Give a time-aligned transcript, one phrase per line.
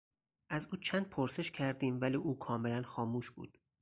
[0.49, 3.57] از او چند پرسش کردیم ولی او کاملا خاموش بود.